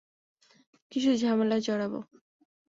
কিছু 0.91 1.09
ঝামেলায় 1.15 1.61
জড়াবো। 1.61 1.99